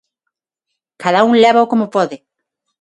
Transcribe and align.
Cada 1.03 1.19
un 1.29 1.33
lévao 1.43 1.69
como 1.71 1.85
pode. 1.95 2.17